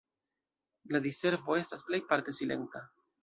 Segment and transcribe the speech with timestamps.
[0.95, 2.83] La diservo estas plejparte silenta.